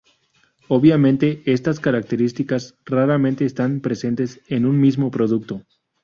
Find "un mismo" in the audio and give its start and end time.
4.65-5.11